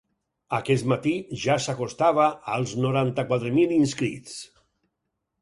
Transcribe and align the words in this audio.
Aquest 0.59 0.87
matí 0.93 1.11
ja 1.43 1.57
s’acostava 1.65 2.25
als 2.55 2.73
noranta-quatre 2.87 3.53
mil 3.61 3.77
inscrits. 3.79 4.41